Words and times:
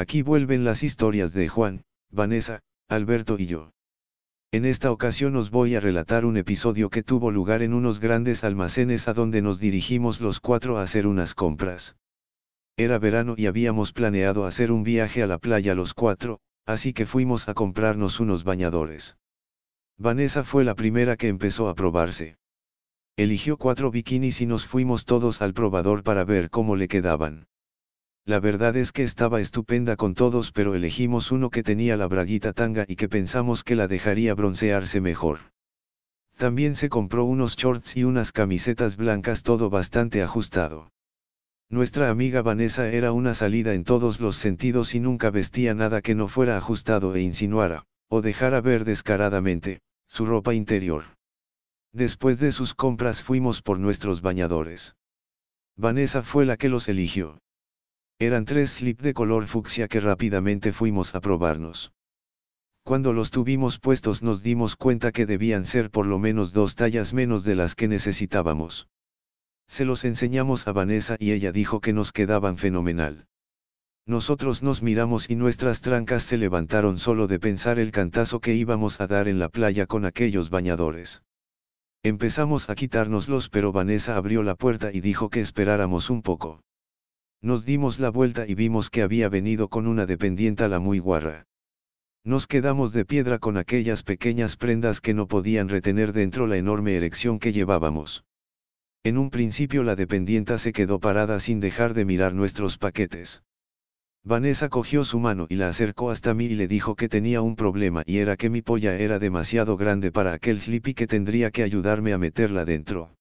Aquí 0.00 0.22
vuelven 0.22 0.64
las 0.64 0.82
historias 0.82 1.34
de 1.34 1.46
Juan, 1.50 1.84
Vanessa, 2.10 2.62
Alberto 2.88 3.36
y 3.38 3.44
yo. 3.44 3.74
En 4.50 4.64
esta 4.64 4.92
ocasión 4.92 5.36
os 5.36 5.50
voy 5.50 5.74
a 5.74 5.80
relatar 5.80 6.24
un 6.24 6.38
episodio 6.38 6.88
que 6.88 7.02
tuvo 7.02 7.30
lugar 7.30 7.60
en 7.60 7.74
unos 7.74 8.00
grandes 8.00 8.42
almacenes 8.42 9.08
a 9.08 9.12
donde 9.12 9.42
nos 9.42 9.60
dirigimos 9.60 10.22
los 10.22 10.40
cuatro 10.40 10.78
a 10.78 10.82
hacer 10.84 11.06
unas 11.06 11.34
compras. 11.34 11.96
Era 12.78 12.98
verano 12.98 13.34
y 13.36 13.44
habíamos 13.44 13.92
planeado 13.92 14.46
hacer 14.46 14.72
un 14.72 14.84
viaje 14.84 15.22
a 15.22 15.26
la 15.26 15.36
playa 15.36 15.74
los 15.74 15.92
cuatro, 15.92 16.40
así 16.64 16.94
que 16.94 17.04
fuimos 17.04 17.50
a 17.50 17.52
comprarnos 17.52 18.20
unos 18.20 18.42
bañadores. 18.42 19.18
Vanessa 19.98 20.44
fue 20.44 20.64
la 20.64 20.74
primera 20.74 21.18
que 21.18 21.28
empezó 21.28 21.68
a 21.68 21.74
probarse. 21.74 22.38
Eligió 23.18 23.58
cuatro 23.58 23.90
bikinis 23.90 24.40
y 24.40 24.46
nos 24.46 24.66
fuimos 24.66 25.04
todos 25.04 25.42
al 25.42 25.52
probador 25.52 26.02
para 26.02 26.24
ver 26.24 26.48
cómo 26.48 26.74
le 26.74 26.88
quedaban. 26.88 27.49
La 28.24 28.38
verdad 28.38 28.76
es 28.76 28.92
que 28.92 29.02
estaba 29.02 29.40
estupenda 29.40 29.96
con 29.96 30.14
todos 30.14 30.52
pero 30.52 30.74
elegimos 30.74 31.32
uno 31.32 31.50
que 31.50 31.62
tenía 31.62 31.96
la 31.96 32.06
braguita 32.06 32.52
tanga 32.52 32.84
y 32.86 32.96
que 32.96 33.08
pensamos 33.08 33.64
que 33.64 33.76
la 33.76 33.88
dejaría 33.88 34.34
broncearse 34.34 35.00
mejor. 35.00 35.40
También 36.36 36.74
se 36.74 36.88
compró 36.88 37.24
unos 37.24 37.56
shorts 37.56 37.96
y 37.96 38.04
unas 38.04 38.32
camisetas 38.32 38.96
blancas 38.96 39.42
todo 39.42 39.68
bastante 39.68 40.22
ajustado. 40.22 40.90
Nuestra 41.68 42.10
amiga 42.10 42.42
Vanessa 42.42 42.88
era 42.88 43.12
una 43.12 43.32
salida 43.32 43.74
en 43.74 43.84
todos 43.84 44.20
los 44.20 44.36
sentidos 44.36 44.94
y 44.94 45.00
nunca 45.00 45.30
vestía 45.30 45.74
nada 45.74 46.02
que 46.02 46.14
no 46.14 46.26
fuera 46.26 46.56
ajustado 46.56 47.14
e 47.14 47.20
insinuara, 47.20 47.84
o 48.08 48.22
dejara 48.22 48.60
ver 48.60 48.84
descaradamente, 48.84 49.80
su 50.08 50.26
ropa 50.26 50.52
interior. 50.54 51.04
Después 51.92 52.40
de 52.40 52.52
sus 52.52 52.74
compras 52.74 53.22
fuimos 53.22 53.62
por 53.62 53.78
nuestros 53.78 54.20
bañadores. 54.20 54.96
Vanessa 55.76 56.22
fue 56.22 56.44
la 56.44 56.56
que 56.56 56.68
los 56.68 56.88
eligió. 56.88 57.38
Eran 58.22 58.44
tres 58.44 58.72
slip 58.72 59.00
de 59.00 59.14
color 59.14 59.46
fucsia 59.46 59.88
que 59.88 59.98
rápidamente 59.98 60.74
fuimos 60.74 61.14
a 61.14 61.22
probarnos. 61.22 61.94
Cuando 62.84 63.14
los 63.14 63.30
tuvimos 63.30 63.78
puestos 63.78 64.22
nos 64.22 64.42
dimos 64.42 64.76
cuenta 64.76 65.10
que 65.10 65.24
debían 65.24 65.64
ser 65.64 65.90
por 65.90 66.04
lo 66.04 66.18
menos 66.18 66.52
dos 66.52 66.74
tallas 66.74 67.14
menos 67.14 67.44
de 67.44 67.54
las 67.54 67.74
que 67.74 67.88
necesitábamos. 67.88 68.88
Se 69.68 69.86
los 69.86 70.04
enseñamos 70.04 70.68
a 70.68 70.72
Vanessa 70.72 71.16
y 71.18 71.32
ella 71.32 71.50
dijo 71.50 71.80
que 71.80 71.94
nos 71.94 72.12
quedaban 72.12 72.58
fenomenal. 72.58 73.26
Nosotros 74.04 74.62
nos 74.62 74.82
miramos 74.82 75.30
y 75.30 75.34
nuestras 75.34 75.80
trancas 75.80 76.22
se 76.22 76.36
levantaron 76.36 76.98
solo 76.98 77.26
de 77.26 77.40
pensar 77.40 77.78
el 77.78 77.90
cantazo 77.90 78.40
que 78.40 78.54
íbamos 78.54 79.00
a 79.00 79.06
dar 79.06 79.28
en 79.28 79.38
la 79.38 79.48
playa 79.48 79.86
con 79.86 80.04
aquellos 80.04 80.50
bañadores. 80.50 81.22
Empezamos 82.02 82.68
a 82.68 82.74
quitárnoslos 82.74 83.48
pero 83.48 83.72
Vanessa 83.72 84.16
abrió 84.16 84.42
la 84.42 84.56
puerta 84.56 84.90
y 84.92 85.00
dijo 85.00 85.30
que 85.30 85.40
esperáramos 85.40 86.10
un 86.10 86.20
poco. 86.20 86.60
Nos 87.42 87.64
dimos 87.64 87.98
la 87.98 88.10
vuelta 88.10 88.46
y 88.46 88.54
vimos 88.54 88.90
que 88.90 89.02
había 89.02 89.28
venido 89.30 89.68
con 89.68 89.86
una 89.86 90.04
dependienta 90.04 90.68
la 90.68 90.78
muy 90.78 90.98
guarra. 90.98 91.46
Nos 92.22 92.46
quedamos 92.46 92.92
de 92.92 93.06
piedra 93.06 93.38
con 93.38 93.56
aquellas 93.56 94.02
pequeñas 94.02 94.56
prendas 94.56 95.00
que 95.00 95.14
no 95.14 95.26
podían 95.26 95.70
retener 95.70 96.12
dentro 96.12 96.46
la 96.46 96.58
enorme 96.58 96.96
erección 96.96 97.38
que 97.38 97.52
llevábamos. 97.52 98.24
En 99.04 99.16
un 99.16 99.30
principio 99.30 99.82
la 99.82 99.96
dependienta 99.96 100.58
se 100.58 100.74
quedó 100.74 101.00
parada 101.00 101.40
sin 101.40 101.60
dejar 101.60 101.94
de 101.94 102.04
mirar 102.04 102.34
nuestros 102.34 102.76
paquetes. 102.76 103.42
Vanessa 104.22 104.68
cogió 104.68 105.02
su 105.04 105.18
mano 105.18 105.46
y 105.48 105.54
la 105.54 105.68
acercó 105.68 106.10
hasta 106.10 106.34
mí 106.34 106.44
y 106.44 106.54
le 106.54 106.68
dijo 106.68 106.94
que 106.94 107.08
tenía 107.08 107.40
un 107.40 107.56
problema 107.56 108.02
y 108.04 108.18
era 108.18 108.36
que 108.36 108.50
mi 108.50 108.60
polla 108.60 108.98
era 108.98 109.18
demasiado 109.18 109.78
grande 109.78 110.12
para 110.12 110.34
aquel 110.34 110.60
slippy 110.60 110.92
que 110.92 111.06
tendría 111.06 111.50
que 111.50 111.62
ayudarme 111.62 112.12
a 112.12 112.18
meterla 112.18 112.66
dentro. 112.66 113.16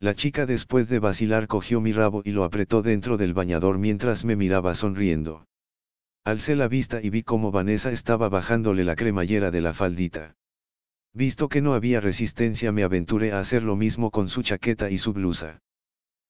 La 0.00 0.14
chica 0.14 0.46
después 0.46 0.88
de 0.88 1.00
vacilar 1.00 1.48
cogió 1.48 1.80
mi 1.80 1.92
rabo 1.92 2.22
y 2.24 2.30
lo 2.30 2.44
apretó 2.44 2.82
dentro 2.82 3.16
del 3.16 3.34
bañador 3.34 3.78
mientras 3.78 4.24
me 4.24 4.36
miraba 4.36 4.74
sonriendo. 4.76 5.44
Alcé 6.24 6.54
la 6.54 6.68
vista 6.68 7.00
y 7.02 7.10
vi 7.10 7.24
cómo 7.24 7.50
Vanessa 7.50 7.90
estaba 7.90 8.28
bajándole 8.28 8.84
la 8.84 8.94
cremallera 8.94 9.50
de 9.50 9.60
la 9.60 9.74
faldita. 9.74 10.36
Visto 11.14 11.48
que 11.48 11.60
no 11.60 11.74
había 11.74 12.00
resistencia 12.00 12.70
me 12.70 12.84
aventuré 12.84 13.32
a 13.32 13.40
hacer 13.40 13.64
lo 13.64 13.74
mismo 13.74 14.12
con 14.12 14.28
su 14.28 14.42
chaqueta 14.42 14.88
y 14.88 14.98
su 14.98 15.12
blusa. 15.12 15.58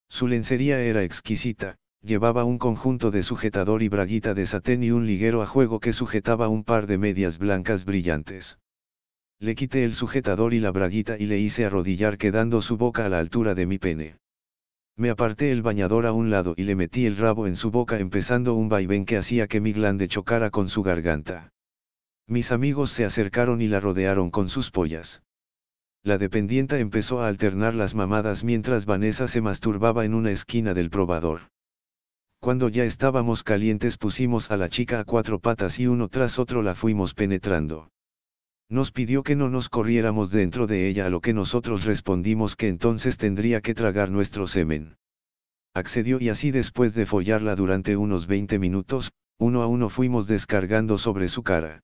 Su 0.08 0.28
lencería 0.28 0.80
era 0.80 1.02
exquisita, 1.02 1.76
llevaba 2.00 2.44
un 2.44 2.56
conjunto 2.56 3.10
de 3.10 3.22
sujetador 3.22 3.82
y 3.82 3.88
braguita 3.88 4.32
de 4.32 4.46
satén 4.46 4.82
y 4.82 4.92
un 4.92 5.06
liguero 5.06 5.42
a 5.42 5.46
juego 5.46 5.78
que 5.78 5.92
sujetaba 5.92 6.48
un 6.48 6.64
par 6.64 6.86
de 6.86 6.96
medias 6.96 7.36
blancas 7.36 7.84
brillantes. 7.84 8.56
Le 9.40 9.54
quité 9.54 9.84
el 9.84 9.94
sujetador 9.94 10.52
y 10.52 10.58
la 10.58 10.72
braguita 10.72 11.16
y 11.16 11.26
le 11.26 11.38
hice 11.38 11.64
arrodillar 11.64 12.18
quedando 12.18 12.60
su 12.60 12.76
boca 12.76 13.06
a 13.06 13.08
la 13.08 13.20
altura 13.20 13.54
de 13.54 13.66
mi 13.66 13.78
pene. 13.78 14.16
Me 14.96 15.10
aparté 15.10 15.52
el 15.52 15.62
bañador 15.62 16.06
a 16.06 16.12
un 16.12 16.28
lado 16.28 16.54
y 16.56 16.64
le 16.64 16.74
metí 16.74 17.06
el 17.06 17.16
rabo 17.16 17.46
en 17.46 17.54
su 17.54 17.70
boca 17.70 18.00
empezando 18.00 18.54
un 18.54 18.68
vaivén 18.68 19.04
que 19.06 19.16
hacía 19.16 19.46
que 19.46 19.60
mi 19.60 19.72
glande 19.72 20.08
chocara 20.08 20.50
con 20.50 20.68
su 20.68 20.82
garganta. 20.82 21.52
Mis 22.26 22.50
amigos 22.50 22.90
se 22.90 23.04
acercaron 23.04 23.62
y 23.62 23.68
la 23.68 23.78
rodearon 23.78 24.30
con 24.30 24.48
sus 24.48 24.72
pollas. 24.72 25.22
La 26.02 26.18
dependienta 26.18 26.80
empezó 26.80 27.20
a 27.20 27.28
alternar 27.28 27.76
las 27.76 27.94
mamadas 27.94 28.42
mientras 28.42 28.86
Vanessa 28.86 29.28
se 29.28 29.40
masturbaba 29.40 30.04
en 30.04 30.14
una 30.14 30.32
esquina 30.32 30.74
del 30.74 30.90
probador. 30.90 31.42
Cuando 32.40 32.68
ya 32.68 32.84
estábamos 32.84 33.44
calientes 33.44 33.98
pusimos 33.98 34.50
a 34.50 34.56
la 34.56 34.68
chica 34.68 34.98
a 34.98 35.04
cuatro 35.04 35.38
patas 35.38 35.78
y 35.78 35.86
uno 35.86 36.08
tras 36.08 36.40
otro 36.40 36.62
la 36.62 36.74
fuimos 36.74 37.14
penetrando. 37.14 37.88
Nos 38.70 38.92
pidió 38.92 39.22
que 39.22 39.34
no 39.34 39.48
nos 39.48 39.70
corriéramos 39.70 40.30
dentro 40.30 40.66
de 40.66 40.88
ella 40.88 41.06
a 41.06 41.10
lo 41.10 41.22
que 41.22 41.32
nosotros 41.32 41.84
respondimos 41.84 42.54
que 42.54 42.68
entonces 42.68 43.16
tendría 43.16 43.62
que 43.62 43.74
tragar 43.74 44.10
nuestro 44.10 44.46
semen. 44.46 44.98
Accedió 45.74 46.20
y 46.20 46.28
así 46.28 46.50
después 46.50 46.94
de 46.94 47.06
follarla 47.06 47.56
durante 47.56 47.96
unos 47.96 48.26
20 48.26 48.58
minutos, 48.58 49.12
uno 49.38 49.62
a 49.62 49.66
uno 49.66 49.88
fuimos 49.88 50.26
descargando 50.26 50.98
sobre 50.98 51.28
su 51.28 51.42
cara. 51.42 51.82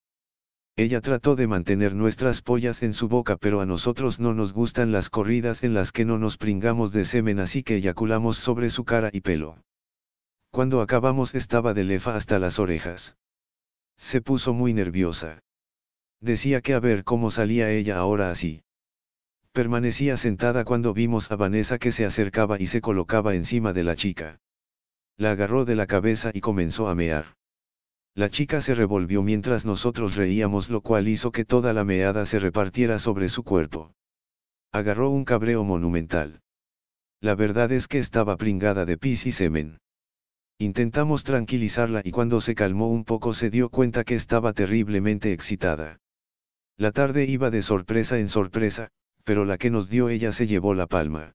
Ella 0.76 1.00
trató 1.00 1.36
de 1.36 1.46
mantener 1.46 1.94
nuestras 1.94 2.42
pollas 2.42 2.82
en 2.82 2.92
su 2.92 3.08
boca 3.08 3.36
pero 3.36 3.60
a 3.60 3.66
nosotros 3.66 4.18
no 4.18 4.34
nos 4.34 4.52
gustan 4.52 4.90
las 4.90 5.08
corridas 5.08 5.62
en 5.62 5.72
las 5.72 5.92
que 5.92 6.04
no 6.04 6.18
nos 6.18 6.36
pringamos 6.36 6.92
de 6.92 7.04
semen 7.04 7.38
así 7.38 7.62
que 7.62 7.76
eyaculamos 7.76 8.36
sobre 8.36 8.68
su 8.70 8.84
cara 8.84 9.08
y 9.12 9.20
pelo. 9.20 9.56
Cuando 10.50 10.82
acabamos 10.82 11.34
estaba 11.34 11.72
de 11.72 11.84
lefa 11.84 12.16
hasta 12.16 12.38
las 12.38 12.58
orejas. 12.58 13.16
Se 13.96 14.20
puso 14.20 14.52
muy 14.52 14.74
nerviosa. 14.74 15.40
Decía 16.24 16.62
que 16.62 16.72
a 16.72 16.80
ver 16.80 17.04
cómo 17.04 17.30
salía 17.30 17.70
ella 17.70 17.98
ahora 17.98 18.30
así. 18.30 18.62
Permanecía 19.52 20.16
sentada 20.16 20.64
cuando 20.64 20.94
vimos 20.94 21.30
a 21.30 21.36
Vanessa 21.36 21.76
que 21.76 21.92
se 21.92 22.06
acercaba 22.06 22.58
y 22.58 22.66
se 22.66 22.80
colocaba 22.80 23.34
encima 23.34 23.74
de 23.74 23.84
la 23.84 23.94
chica. 23.94 24.40
La 25.18 25.32
agarró 25.32 25.66
de 25.66 25.74
la 25.74 25.86
cabeza 25.86 26.30
y 26.32 26.40
comenzó 26.40 26.88
a 26.88 26.94
mear. 26.94 27.36
La 28.14 28.30
chica 28.30 28.62
se 28.62 28.74
revolvió 28.74 29.22
mientras 29.22 29.66
nosotros 29.66 30.16
reíamos 30.16 30.70
lo 30.70 30.80
cual 30.80 31.08
hizo 31.08 31.30
que 31.30 31.44
toda 31.44 31.74
la 31.74 31.84
meada 31.84 32.24
se 32.24 32.38
repartiera 32.38 32.98
sobre 32.98 33.28
su 33.28 33.42
cuerpo. 33.42 33.92
Agarró 34.72 35.10
un 35.10 35.26
cabreo 35.26 35.62
monumental. 35.62 36.40
La 37.20 37.34
verdad 37.34 37.70
es 37.70 37.86
que 37.86 37.98
estaba 37.98 38.38
pringada 38.38 38.86
de 38.86 38.96
pis 38.96 39.26
y 39.26 39.32
semen. 39.32 39.76
Intentamos 40.56 41.22
tranquilizarla 41.22 42.00
y 42.02 42.12
cuando 42.12 42.40
se 42.40 42.54
calmó 42.54 42.88
un 42.88 43.04
poco 43.04 43.34
se 43.34 43.50
dio 43.50 43.68
cuenta 43.68 44.04
que 44.04 44.14
estaba 44.14 44.54
terriblemente 44.54 45.30
excitada. 45.34 45.98
La 46.76 46.90
tarde 46.90 47.24
iba 47.24 47.50
de 47.50 47.62
sorpresa 47.62 48.18
en 48.18 48.28
sorpresa, 48.28 48.90
pero 49.22 49.44
la 49.44 49.58
que 49.58 49.70
nos 49.70 49.88
dio 49.88 50.08
ella 50.08 50.32
se 50.32 50.46
llevó 50.46 50.74
la 50.74 50.86
palma. 50.86 51.34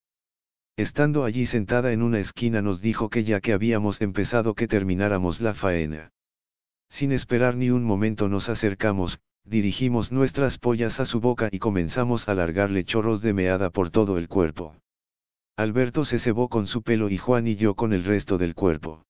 Estando 0.75 1.23
allí 1.23 1.45
sentada 1.45 1.91
en 1.91 2.01
una 2.01 2.19
esquina 2.19 2.61
nos 2.61 2.81
dijo 2.81 3.09
que 3.09 3.23
ya 3.23 3.39
que 3.39 3.53
habíamos 3.53 4.01
empezado 4.01 4.53
que 4.53 4.67
termináramos 4.67 5.41
la 5.41 5.53
faena. 5.53 6.11
Sin 6.89 7.11
esperar 7.11 7.55
ni 7.55 7.69
un 7.69 7.83
momento 7.83 8.29
nos 8.29 8.49
acercamos, 8.49 9.19
dirigimos 9.43 10.11
nuestras 10.11 10.57
pollas 10.57 10.99
a 10.99 11.05
su 11.05 11.19
boca 11.19 11.49
y 11.51 11.59
comenzamos 11.59 12.27
a 12.27 12.35
largarle 12.35 12.83
chorros 12.83 13.21
de 13.21 13.33
meada 13.33 13.69
por 13.69 13.89
todo 13.89 14.17
el 14.17 14.27
cuerpo. 14.27 14.75
Alberto 15.55 16.05
se 16.05 16.19
cebó 16.19 16.49
con 16.49 16.67
su 16.67 16.81
pelo 16.81 17.09
y 17.09 17.17
Juan 17.17 17.47
y 17.47 17.55
yo 17.55 17.75
con 17.75 17.93
el 17.93 18.03
resto 18.03 18.37
del 18.37 18.55
cuerpo. 18.55 19.03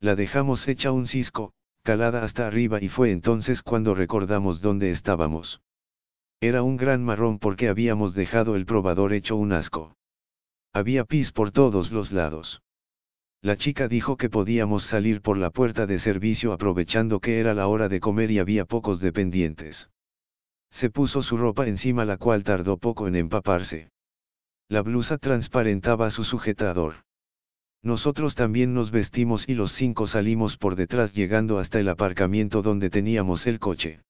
La 0.00 0.16
dejamos 0.16 0.68
hecha 0.68 0.92
un 0.92 1.06
cisco, 1.06 1.52
calada 1.86 2.24
hasta 2.24 2.48
arriba 2.48 2.82
y 2.82 2.88
fue 2.88 3.12
entonces 3.12 3.62
cuando 3.62 3.94
recordamos 3.94 4.60
dónde 4.60 4.90
estábamos. 4.90 5.60
Era 6.40 6.64
un 6.64 6.76
gran 6.76 7.04
marrón 7.04 7.38
porque 7.38 7.68
habíamos 7.68 8.12
dejado 8.12 8.56
el 8.56 8.66
probador 8.66 9.12
hecho 9.12 9.36
un 9.36 9.52
asco. 9.52 9.96
Había 10.74 11.04
pis 11.04 11.30
por 11.30 11.52
todos 11.52 11.92
los 11.92 12.10
lados. 12.10 12.60
La 13.40 13.56
chica 13.56 13.86
dijo 13.86 14.16
que 14.16 14.28
podíamos 14.28 14.82
salir 14.82 15.22
por 15.22 15.38
la 15.38 15.50
puerta 15.50 15.86
de 15.86 16.00
servicio 16.00 16.52
aprovechando 16.52 17.20
que 17.20 17.38
era 17.38 17.54
la 17.54 17.68
hora 17.68 17.88
de 17.88 18.00
comer 18.00 18.32
y 18.32 18.40
había 18.40 18.64
pocos 18.64 18.98
dependientes. 18.98 19.88
Se 20.72 20.90
puso 20.90 21.22
su 21.22 21.36
ropa 21.36 21.68
encima 21.68 22.04
la 22.04 22.16
cual 22.16 22.42
tardó 22.42 22.78
poco 22.78 23.06
en 23.06 23.14
empaparse. 23.14 23.90
La 24.68 24.82
blusa 24.82 25.18
transparentaba 25.18 26.10
su 26.10 26.24
sujetador. 26.24 27.05
Nosotros 27.82 28.34
también 28.34 28.74
nos 28.74 28.90
vestimos 28.90 29.48
y 29.48 29.54
los 29.54 29.72
cinco 29.72 30.06
salimos 30.06 30.56
por 30.56 30.76
detrás 30.76 31.12
llegando 31.12 31.58
hasta 31.58 31.78
el 31.78 31.88
aparcamiento 31.88 32.62
donde 32.62 32.90
teníamos 32.90 33.46
el 33.46 33.58
coche. 33.58 34.00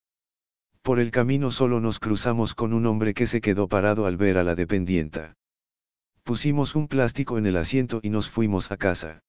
Por 0.82 1.00
el 1.00 1.10
camino 1.10 1.50
solo 1.50 1.80
nos 1.80 1.98
cruzamos 1.98 2.54
con 2.54 2.72
un 2.72 2.86
hombre 2.86 3.12
que 3.12 3.26
se 3.26 3.40
quedó 3.40 3.68
parado 3.68 4.06
al 4.06 4.16
ver 4.16 4.38
a 4.38 4.44
la 4.44 4.54
dependienta. 4.54 5.34
Pusimos 6.22 6.74
un 6.74 6.88
plástico 6.88 7.38
en 7.38 7.46
el 7.46 7.56
asiento 7.56 8.00
y 8.02 8.10
nos 8.10 8.30
fuimos 8.30 8.70
a 8.70 8.76
casa. 8.76 9.20